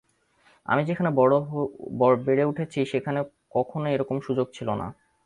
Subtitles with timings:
[0.65, 1.09] আমি যেখানে
[2.25, 3.19] বেড়ে উঠেছি সেখানে
[3.51, 4.87] কখনোই এরকম সুযোগ ছিলনা।